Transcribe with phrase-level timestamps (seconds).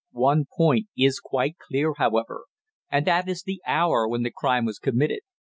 [0.17, 2.45] One point is quite clear, however,
[2.89, 5.19] and that is the hour when the crime was committed.